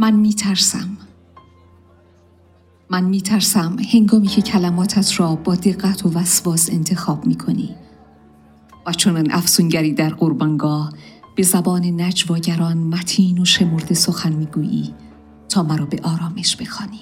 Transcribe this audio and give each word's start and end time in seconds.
من 0.00 0.14
میترسم. 0.14 0.96
من 2.90 3.04
میترسم. 3.04 3.76
هنگامی 3.92 4.26
که 4.26 4.42
کلماتت 4.42 5.20
را 5.20 5.34
با 5.34 5.54
دقت 5.54 6.06
و 6.06 6.10
وسواس 6.10 6.70
انتخاب 6.72 7.26
می‌کنی. 7.26 7.74
و 8.86 8.92
چون 8.92 9.30
افسونگری 9.30 9.92
در 9.92 10.10
قربانگاه 10.10 10.92
به 11.36 11.42
زبان 11.42 12.00
نجواگران 12.00 12.76
متین 12.76 13.38
و 13.38 13.44
شمرده 13.44 13.94
سخن 13.94 14.32
می‌گویی 14.32 14.94
تا 15.48 15.62
مرا 15.62 15.86
به 15.86 16.00
آرامش 16.02 16.56
بخوانی. 16.56 17.00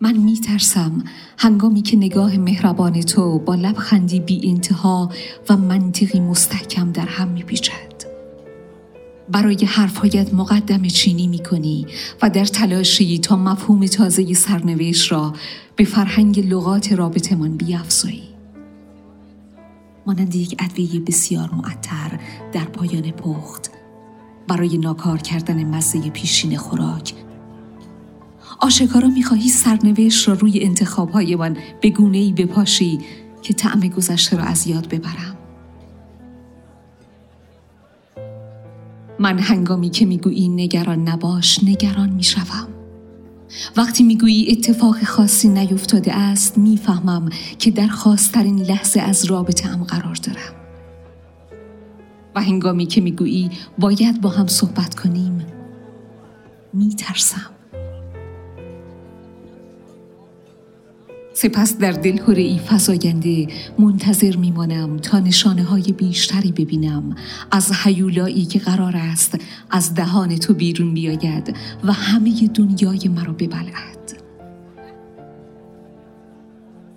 من 0.00 0.16
میترسم 0.16 1.04
هنگامی 1.38 1.82
که 1.82 1.96
نگاه 1.96 2.36
مهربان 2.36 3.00
تو 3.00 3.38
با 3.38 3.54
لبخندی 3.54 4.20
بی 4.20 4.50
انتها 4.50 5.10
و 5.48 5.56
منطقی 5.56 6.20
مستحکم 6.20 6.92
در 6.92 7.06
هم 7.06 7.28
میپیچد. 7.28 7.87
برای 9.32 9.64
حرفهایت 9.64 10.34
مقدم 10.34 10.82
چینی 10.82 11.26
می 11.26 11.38
کنی 11.38 11.86
و 12.22 12.30
در 12.30 12.44
تلاشی 12.44 13.18
تا 13.18 13.36
مفهوم 13.36 13.86
تازه 13.86 14.34
سرنوشت 14.34 15.12
را 15.12 15.34
به 15.76 15.84
فرهنگ 15.84 16.48
لغات 16.48 16.92
رابطمان 16.92 17.56
بیافزایی. 17.56 18.28
مانند 20.06 20.34
یک 20.34 20.56
ادویه 20.58 21.00
بسیار 21.00 21.50
معطر 21.50 22.18
در 22.52 22.64
پایان 22.64 23.10
پخت 23.10 23.70
برای 24.48 24.78
ناکار 24.78 25.18
کردن 25.18 25.64
مزه 25.64 26.10
پیشین 26.10 26.56
خوراک 26.56 27.14
آشکارا 28.60 29.08
می‌خواهی 29.08 29.48
سرنوشت 29.48 30.28
را 30.28 30.34
روی 30.34 30.60
انتخابهایمان 30.64 31.56
به 31.80 31.90
گونه 31.90 32.18
ای 32.18 32.32
بپاشی 32.32 32.98
که 33.42 33.54
طعم 33.54 33.80
گذشته 33.80 34.36
را 34.36 34.42
از 34.42 34.66
یاد 34.66 34.88
ببرم 34.88 35.37
من 39.20 39.38
هنگامی 39.38 39.90
که 39.90 40.06
می‌گویی 40.06 40.48
نگران 40.48 41.08
نباش 41.08 41.64
نگران 41.64 42.10
می‌شوم. 42.10 42.68
وقتی 43.76 44.02
می‌گویی 44.02 44.50
اتفاق 44.50 45.04
خاصی 45.04 45.48
نیفتاده 45.48 46.14
است 46.14 46.58
می‌فهمم 46.58 47.30
که 47.58 47.70
در 47.70 47.88
خاصترین 47.88 48.58
لحظه 48.58 49.00
از 49.00 49.24
رابطه 49.24 49.68
هم 49.68 49.84
قرار 49.84 50.14
دارم. 50.14 50.54
و 52.34 52.42
هنگامی 52.42 52.86
که 52.86 53.00
می‌گویی 53.00 53.50
باید 53.78 54.20
با 54.20 54.28
هم 54.28 54.46
صحبت 54.46 54.94
کنیم 54.94 55.46
میترسم. 56.72 57.50
سپس 61.40 61.78
در 61.78 61.92
دل 61.92 62.20
ای 62.26 62.60
فزاینده 62.66 63.46
منتظر 63.78 64.36
میمانم 64.36 64.96
تا 64.96 65.18
نشانه 65.18 65.62
های 65.62 65.92
بیشتری 65.92 66.52
ببینم. 66.52 67.16
از 67.50 67.72
حیولایی 67.72 68.44
که 68.44 68.58
قرار 68.58 68.96
است 68.96 69.38
از 69.70 69.94
دهان 69.94 70.36
تو 70.36 70.54
بیرون 70.54 70.94
بیاید 70.94 71.56
و 71.84 71.92
همه 71.92 72.48
دنیای 72.54 73.08
مرا 73.08 73.32
ببلعد. 73.32 74.22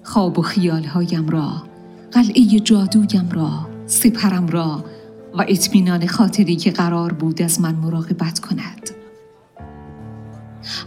خواب 0.03 0.39
و 0.39 0.41
خیالهایم 0.41 1.29
را 1.29 1.63
قلعه 2.11 2.59
جادویم 2.59 3.29
را 3.31 3.69
سپرم 3.85 4.47
را 4.47 4.85
و 5.33 5.45
اطمینان 5.47 6.07
خاطری 6.07 6.55
که 6.55 6.71
قرار 6.71 7.13
بود 7.13 7.41
از 7.41 7.61
من 7.61 7.75
مراقبت 7.75 8.39
کند. 8.39 8.80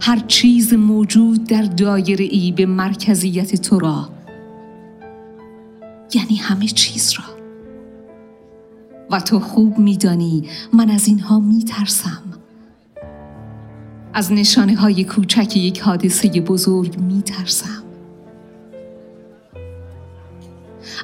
هر 0.01 0.19
چیز 0.27 0.73
موجود 0.73 1.43
در 1.43 1.61
دایره 1.61 2.25
ای 2.25 2.51
به 2.51 2.65
مرکزیت 2.65 3.61
تو 3.61 3.79
را. 3.79 4.09
یعنی 6.13 6.35
همه 6.35 6.67
چیز 6.67 7.13
را. 7.17 7.35
و 9.11 9.19
تو 9.19 9.39
خوب 9.39 9.77
میدانی 9.77 10.43
من 10.73 10.89
از 10.89 11.07
اینها 11.07 11.39
میترسم. 11.39 12.23
از 14.13 14.31
نشانه 14.31 14.75
های 14.75 15.03
کوچک 15.03 15.57
یک 15.57 15.79
حادثه 15.79 16.41
بزرگ 16.41 16.99
میترسم. 16.99 17.83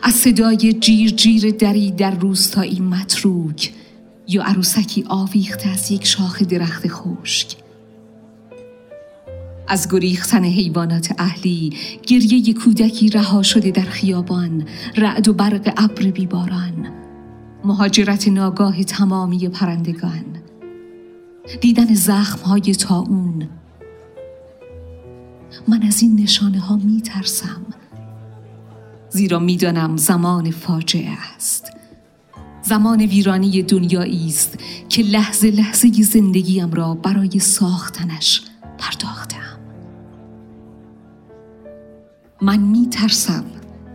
از 0.04 0.14
صدای 0.14 0.74
جیر 0.74 1.10
جیر 1.10 1.52
دری 1.52 1.92
در 1.92 2.12
روستایی 2.12 2.80
متروک 2.80 3.74
یا 4.28 4.44
عروسکی 4.44 5.04
آویخته 5.08 5.70
از 5.70 5.92
یک 5.92 6.06
شاخ 6.06 6.44
درخت 6.44 6.88
خشک. 6.88 7.61
از 9.72 9.88
گریختن 9.92 10.44
حیوانات 10.44 11.14
اهلی 11.18 11.74
گریه 12.08 12.54
کودکی 12.54 13.10
رها 13.10 13.44
شده 13.44 13.72
در 13.72 13.82
خیابان 13.82 14.66
رعد 14.96 15.28
و 15.28 15.34
برق 15.34 15.74
ابر 15.78 16.12
بیباران. 16.12 16.90
مهاجرت 17.66 18.28
ناگاه 18.28 18.84
تمامی 18.84 19.50
پرندگان. 19.50 20.26
دیدن 21.62 21.94
زخم 21.94 22.46
های 22.46 22.62
تاون 22.62 23.50
من 25.68 25.84
از 25.84 26.02
این 26.02 26.20
نشانه 26.20 26.60
ها 26.60 26.76
می 26.76 27.02
ترسم 27.02 27.66
زیرا 29.10 29.40
می‌دانم 29.40 29.98
زمان 29.98 30.52
فاجعه 30.52 31.18
است. 31.36 31.72
زمان 32.62 33.02
ویرانی 33.02 33.64
دنیایی 33.64 34.28
است 34.28 34.60
که 34.90 35.04
لحظه 35.04 35.52
لحظه 35.52 35.92
زندگیم 36.04 36.72
را 36.72 36.94
برای 36.94 37.40
ساختنش 37.40 38.42
پرداختم 38.78 39.41
من 42.44 42.60
می 42.60 42.88
ترسم 42.90 43.46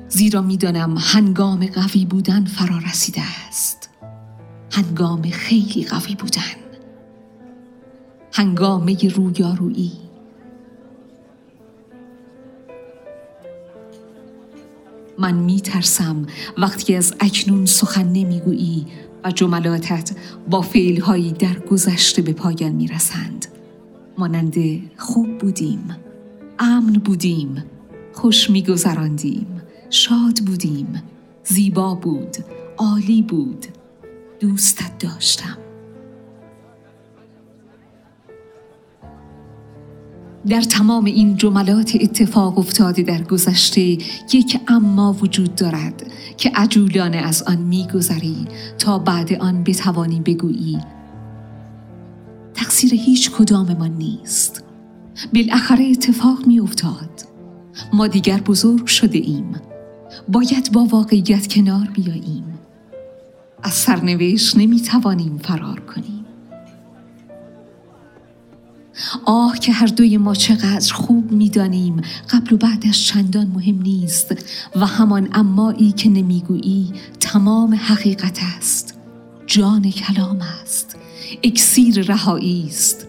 زیرا 0.09 0.43
می‌دانم 0.43 0.95
هنگام 0.99 1.67
قوی 1.67 2.05
بودن 2.05 2.45
فرا 2.45 2.79
رسیده 2.79 3.23
است. 3.49 3.91
هنگام 4.73 5.23
خیلی 5.23 5.85
قوی 5.85 6.15
بودن. 6.15 6.41
هنگامه 8.33 9.09
رویارویی. 9.09 9.93
من 15.19 15.35
می 15.35 15.61
ترسم 15.61 16.27
وقتی 16.59 16.95
از 16.95 17.15
اکنون 17.21 17.67
سخن 17.67 18.09
نمی‌گویی 18.09 18.87
و 19.25 19.31
جملاتت 19.31 20.17
با 20.51 20.63
فعلهایی 20.63 21.33
در 21.33 21.59
گذشته 21.59 22.23
به 22.23 22.33
پایان 22.33 22.73
می 22.73 22.87
رسند 22.87 23.47
مانند 24.19 24.55
خوب 24.97 25.39
بودیم 25.39 25.97
امن 26.59 26.93
بودیم. 26.93 27.65
خوش 28.17 28.51
میگذراندیم. 28.51 29.47
شاد 29.91 30.39
بودیم. 30.47 31.03
زیبا 31.45 31.95
بود. 31.95 32.37
عالی 32.79 33.23
بود. 33.23 33.67
دوستت 34.41 34.99
داشتم. 34.99 35.59
در 40.49 40.61
تمام 40.61 41.05
این 41.05 41.37
جملات 41.37 41.97
اتفاق 42.01 42.59
افتاده 42.59 43.03
در 43.03 43.23
گذشته 43.23 43.81
یک 44.33 44.61
اما 44.69 45.13
وجود 45.13 45.55
دارد 45.55 46.07
که 46.37 46.51
عجولانه 46.55 47.17
از 47.17 47.43
آن 47.43 47.57
میگذری 47.57 48.47
تا 48.79 48.99
بعد 48.99 49.33
آن 49.33 49.65
بتوانی 49.65 50.21
بگویی 50.21 50.79
تقصیر 52.55 52.95
هیچ 52.95 53.31
کدام 53.31 53.73
ما 53.73 53.87
نیست. 53.87 54.65
بالاخره 55.35 55.85
اتفاق 55.85 56.47
می 56.47 56.61
افتاد 56.61 57.36
ما 57.93 58.07
دیگر 58.07 58.41
بزرگ 58.41 58.87
شده 58.87 59.19
ایم. 59.19 59.61
باید 60.29 60.73
با 60.73 60.85
واقعیت 60.85 61.53
کنار 61.53 61.89
بیاییم. 61.95 62.45
از 63.63 63.73
سرنوشت 63.73 64.57
نمی 64.57 64.81
توانیم 64.81 65.39
فرار 65.39 65.81
کنیم. 65.81 66.25
آه 69.25 69.59
که 69.59 69.73
هر 69.73 69.87
دوی 69.87 70.17
ما 70.17 70.35
چقدر 70.35 70.95
خوب 70.95 71.33
می‌دانیم 71.33 72.01
قبل 72.31 72.55
و 72.55 72.57
بعدش 72.57 73.09
چندان 73.09 73.47
مهم 73.47 73.83
نیست 73.83 74.35
و 74.77 74.87
همان 74.87 75.29
امایی 75.33 75.93
که 75.93 76.09
نمی‌گویی 76.09 76.93
تمام 77.21 77.75
حقیقت 77.75 78.39
است. 78.59 78.95
جان 79.47 79.91
کلام 79.91 80.39
است. 80.63 80.97
اکسیر 81.43 82.03
رهایی 82.03 82.67
است. 82.69 83.07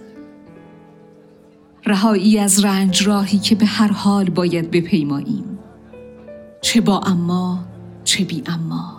رهایی 1.88 2.40
از 2.40 2.66
رنج 2.66 3.08
راهی 3.08 3.40
که 3.40 3.56
به 3.56 3.66
هر 3.66 3.92
حال 3.92 4.30
باید 4.30 4.72
بپیماییم. 4.72 5.60
چه 6.62 6.82
با 6.82 7.00
اما 7.00 7.66
چه 8.04 8.24
بی 8.24 8.44
اما. 8.46 8.98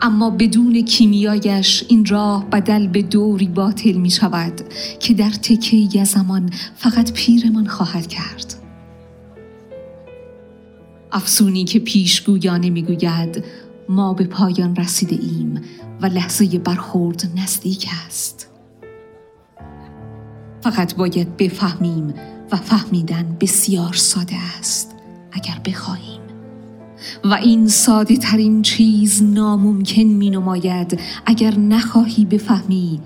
اما 0.00 0.30
بدون 0.30 0.82
کیمیایش 0.82 1.84
این 1.88 2.06
راه 2.06 2.50
بدل 2.50 2.86
به 2.86 3.02
دوری 3.02 3.48
باطل 3.48 3.92
می 3.92 4.10
شود 4.10 4.60
که 5.00 5.14
در 5.14 5.30
تکه 5.30 6.04
زمان 6.04 6.50
فقط 6.76 7.12
پیرمان 7.12 7.66
خواهد 7.66 8.06
کرد. 8.06 8.54
افسونی 11.12 11.64
که 11.64 11.78
پیشگویانه 11.78 12.70
می‌گوید 12.70 13.44
ما 13.88 14.14
به 14.14 14.24
پایان 14.24 14.76
رسیده 14.76 15.18
ایم 15.22 15.60
و 16.00 16.06
لحظه 16.06 16.58
برخورد 16.58 17.30
نزدیک 17.36 17.86
است. 18.06 18.49
فقط 20.70 20.94
باید 20.94 21.36
بفهمیم 21.36 22.14
و 22.52 22.56
فهمیدن 22.56 23.36
بسیار 23.40 23.92
ساده 23.92 24.36
است 24.58 24.94
اگر 25.32 25.60
بخواهیم. 25.64 26.20
و 27.24 27.34
این 27.34 27.68
ساده 27.68 28.16
ترین 28.16 28.62
چیز 28.62 29.22
ناممکن 29.22 30.02
می 30.02 30.30
نماید 30.30 31.00
اگر 31.26 31.58
نخواهی 31.58 32.24
بفهمی 32.24 33.00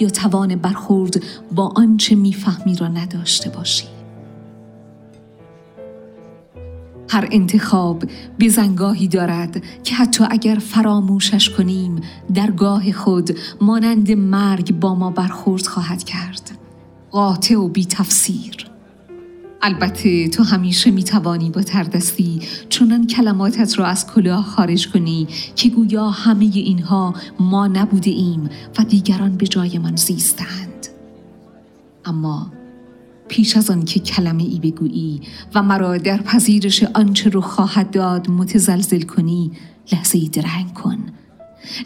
یا 0.00 0.08
توان 0.08 0.56
برخورد 0.56 1.22
با 1.54 1.72
آنچه 1.76 2.14
می‌فهمی 2.14 2.76
را 2.76 2.88
نداشته 2.88 3.50
باشی. 3.50 3.84
هر 7.10 7.28
انتخاب 7.30 8.04
بزنگاهی 8.40 9.08
دارد 9.08 9.62
که 9.84 9.94
حتی 9.94 10.24
اگر 10.30 10.54
فراموشش 10.54 11.50
کنیم 11.50 12.00
در 12.34 12.50
گاه 12.50 12.92
خود 12.92 13.36
مانند 13.60 14.10
مرگ 14.10 14.80
با 14.80 14.94
ما 14.94 15.10
برخورد 15.10 15.66
خواهد 15.66 16.04
کرد. 16.04 16.57
قاطع 17.10 17.56
و 17.56 17.68
بی 17.68 17.84
تفسیر 17.84 18.66
البته 19.62 20.28
تو 20.28 20.42
همیشه 20.42 20.90
می 20.90 21.04
توانی 21.04 21.50
با 21.50 21.62
تردستی 21.62 22.40
چونان 22.68 23.06
کلماتت 23.06 23.78
را 23.78 23.86
از 23.86 24.06
کلاه 24.06 24.44
خارج 24.44 24.88
کنی 24.88 25.28
که 25.56 25.68
گویا 25.68 26.10
همه 26.10 26.44
اینها 26.44 27.14
ما 27.40 27.66
نبوده 27.66 28.10
ایم 28.10 28.50
و 28.78 28.84
دیگران 28.84 29.36
به 29.36 29.46
جای 29.46 29.78
من 29.78 29.96
زیستند 29.96 30.86
اما 32.04 32.52
پیش 33.28 33.56
از 33.56 33.70
آن 33.70 33.84
که 33.84 34.00
کلمه 34.00 34.42
ای 34.42 34.58
بگویی 34.58 35.20
و 35.54 35.62
مرا 35.62 35.98
در 35.98 36.22
پذیرش 36.22 36.82
آنچه 36.82 37.30
رو 37.30 37.40
خواهد 37.40 37.90
داد 37.90 38.30
متزلزل 38.30 39.02
کنی 39.02 39.52
لحظه 39.92 40.18
ای 40.18 40.28
درنگ 40.28 40.74
کن. 40.74 40.98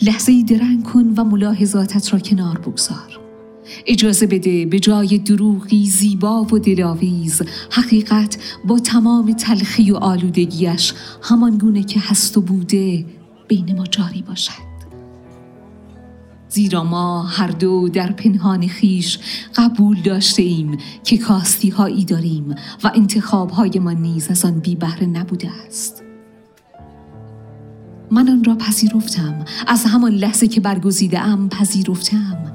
لحظه 0.02 0.32
ای 0.32 0.42
درنگ 0.42 0.84
کن 0.84 1.14
و 1.16 1.24
ملاحظاتت 1.24 2.12
را 2.12 2.18
کنار 2.18 2.58
بگذار. 2.58 3.21
اجازه 3.86 4.26
بده 4.26 4.66
به 4.66 4.80
جای 4.80 5.18
دروغی 5.18 5.86
زیبا 5.86 6.42
و 6.42 6.58
دلاویز 6.58 7.42
حقیقت 7.70 8.38
با 8.64 8.78
تمام 8.78 9.32
تلخی 9.32 9.90
و 9.90 9.96
آلودگیش 9.96 10.94
همان 11.22 11.58
گونه 11.58 11.82
که 11.82 12.00
هست 12.00 12.36
و 12.36 12.40
بوده 12.40 13.04
بین 13.48 13.76
ما 13.76 13.86
جاری 13.86 14.22
باشد. 14.22 14.72
زیرا 16.48 16.84
ما 16.84 17.22
هر 17.22 17.48
دو 17.48 17.88
در 17.88 18.12
پنهان 18.12 18.68
خیش 18.68 19.18
قبول 19.56 20.02
داشته 20.02 20.42
ایم 20.42 20.78
که 21.04 21.18
کاستی 21.18 21.68
هایی 21.68 22.04
داریم 22.04 22.54
و 22.84 22.92
انتخاب 22.94 23.50
های 23.50 23.78
ما 23.78 23.92
نیز 23.92 24.30
از 24.30 24.44
آن 24.44 24.60
بی 24.60 24.76
بهره 24.76 25.06
نبوده 25.06 25.50
است. 25.66 26.02
من 28.10 28.28
آن 28.28 28.44
را 28.44 28.54
پذیرفتم 28.54 29.44
از 29.66 29.84
همان 29.84 30.12
لحظه 30.12 30.48
که 30.48 30.60
برگزیده 30.60 31.20
ام 31.20 31.48
پذیرفتم. 31.48 32.51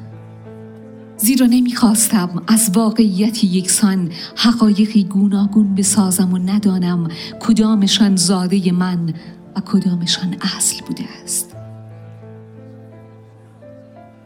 زیرا 1.18 1.46
نمی‌خواستم 1.46 2.44
از 2.48 2.72
واقعیت 2.74 3.44
یکسان 3.44 4.12
حقایقی 4.36 5.04
گوناگون 5.04 5.75
بسازم 5.75 6.34
و 6.34 6.38
ندانم 6.38 7.08
کدامشان 7.40 8.16
زاده 8.16 8.72
من 8.72 9.14
و 9.56 9.62
کدامشان 9.66 10.36
اصل 10.58 10.86
بوده 10.86 11.04
است 11.24 11.56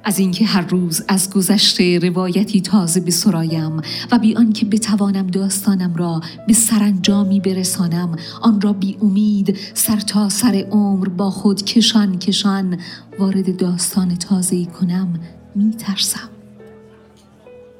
از 0.03 0.19
اینکه 0.19 0.45
هر 0.45 0.61
روز 0.61 1.01
از 1.07 1.29
گذشته 1.29 1.99
روایتی 1.99 2.61
تازه 2.61 2.99
بسرایم 3.01 3.81
و 4.11 4.19
بی 4.19 4.35
آنکه 4.35 4.65
بتوانم 4.65 5.27
داستانم 5.27 5.95
را 5.95 6.21
به 6.47 6.53
سرانجامی 6.53 7.39
برسانم 7.39 8.15
آن 8.41 8.61
را 8.61 8.73
بی 8.73 8.97
امید 9.01 9.57
سر 9.73 9.99
تا 9.99 10.29
سر 10.29 10.65
عمر 10.71 11.09
با 11.09 11.29
خود 11.29 11.65
کشان 11.65 12.19
کشان 12.19 12.77
وارد 13.19 13.57
داستان 13.57 14.15
تازه 14.15 14.65
کنم 14.65 15.19
می 15.55 15.71
ترسم. 15.71 16.30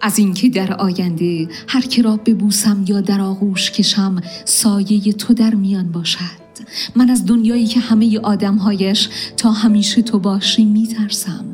از 0.02 0.20
اینکه 0.20 0.50
در 0.50 0.74
آینده 0.74 1.48
هر 1.68 1.82
که 1.82 2.02
را 2.02 2.18
ببوسم 2.18 2.86
یا 2.88 3.02
در 3.02 3.22
آغوش 3.22 3.72
کشم 3.72 4.22
سایه 4.46 5.14
تو 5.14 5.34
در 5.34 5.56
میان 5.56 5.92
باشد. 5.92 6.42
من 6.96 7.10
از 7.10 7.26
دنیایی 7.26 7.66
که 7.66 7.80
همه 7.80 8.20
آدمهایش 8.20 9.10
تا 9.38 9.52
همیشه 9.52 10.02
تو 10.02 10.20
باشی 10.20 10.66
می 10.66 10.88
ترسم 10.88 11.46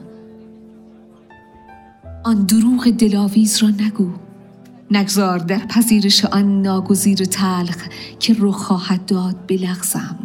آن 2.23 2.45
دروغ 2.45 2.89
دلاویز 2.89 3.63
را 3.63 3.69
نگو. 3.69 4.09
نگذار 4.91 5.39
در 5.39 5.59
پذیرش 5.59 6.25
آن 6.25 6.61
ناگزیر 6.61 7.17
تلخ 7.17 7.77
که 8.19 8.33
رو 8.33 8.51
خواهد 8.51 9.05
داد 9.05 9.35
بلغزم. 9.47 10.17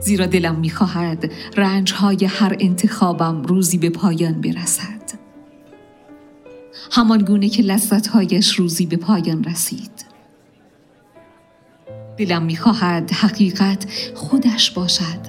زیرا 0.00 0.26
دلم 0.26 0.54
می‌خواهد 0.54 1.30
رنجهای 1.56 2.24
هر 2.24 2.56
انتخابم 2.60 3.42
روزی 3.42 3.78
به 3.78 3.90
پایان 3.90 4.40
برسد. 4.40 5.01
همان 6.90 7.18
گونه 7.24 7.48
که 7.48 7.62
لذتهایش 7.62 8.54
روزی 8.54 8.86
به 8.86 8.96
پایان 8.96 9.44
رسید. 9.44 10.04
دلم 12.16 12.42
می‌خواهد 12.42 13.10
حقیقت 13.10 13.86
خودش 14.14 14.70
باشد 14.70 15.20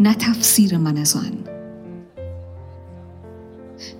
نه 0.00 0.14
تفسیر 0.14 0.78
من 0.78 0.96
از 0.96 1.16
آن. 1.16 1.32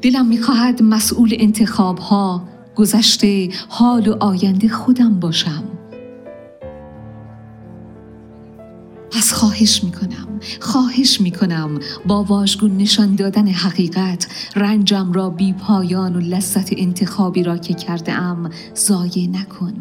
دلم 0.03 0.26
می‌خواهد 0.26 0.82
مسئول 0.82 1.37
انتخاب 1.38 1.99
ها 1.99 2.49
گذشته 2.76 3.49
حال 3.69 4.08
و 4.08 4.17
آینده 4.20 4.69
خودم 4.69 5.20
باشم. 5.20 5.65
پس 9.11 9.32
خواهش 9.32 9.85
می‌کنم. 9.85 10.31
خواهش 10.61 11.21
می‌کنم 11.21 11.79
با 12.06 12.23
واژگون 12.23 12.77
نشان 12.77 13.15
دادن 13.15 13.49
حقیقت 13.49 14.27
رنجم 14.56 15.12
را 15.12 15.31
بی 15.31 15.53
پایان 15.53 16.17
و 16.17 16.21
لذت 16.21 16.70
انتخابی 16.77 17.43
را 17.43 17.58
که 17.58 17.75
کرده 17.75 18.13
ام 18.13 18.51
ضایع 18.77 19.29
نکن. 19.29 19.75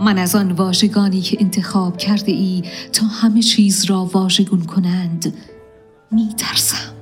من 0.00 0.18
از 0.18 0.34
آن 0.34 0.52
واژگانی 0.52 1.20
که 1.20 1.36
انتخاب 1.40 1.96
کرده 1.96 2.32
ای 2.32 2.62
تا 2.92 3.06
همه 3.06 3.42
چیز 3.42 3.84
را 3.84 4.04
واژگون 4.04 4.62
کنند 4.62 5.34
می 6.10 6.28
ترسم 6.36 6.95